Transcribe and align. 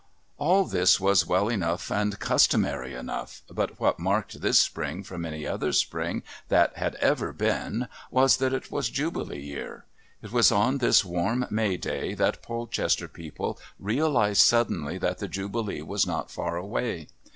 All 0.39 0.65
this 0.65 0.99
was 0.99 1.27
well 1.27 1.47
enough 1.47 1.91
and 1.91 2.17
customary 2.19 2.95
enough, 2.95 3.43
but 3.51 3.79
what 3.79 3.99
marked 3.99 4.41
this 4.41 4.59
spring 4.59 5.03
from 5.03 5.23
any 5.25 5.45
other 5.45 5.71
spring 5.71 6.23
that 6.47 6.75
had 6.75 6.95
ever 6.95 7.31
been 7.31 7.87
was 8.09 8.37
that 8.37 8.51
it 8.51 8.71
was 8.71 8.89
Jubilee 8.89 9.43
Year. 9.43 9.85
It 10.23 10.31
was 10.31 10.51
on 10.51 10.79
this 10.79 11.05
warm 11.05 11.45
May 11.51 11.77
day 11.77 12.15
that 12.15 12.41
Polchester 12.41 13.07
people 13.07 13.59
realised 13.77 14.41
suddenly 14.41 14.97
that 14.97 15.19
the 15.19 15.27
Jubilee 15.27 15.83
was 15.83 16.07
not 16.07 16.31
far 16.31 16.57
away. 16.57 17.07